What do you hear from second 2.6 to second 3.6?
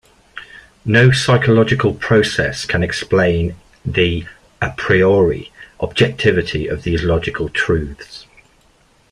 can explain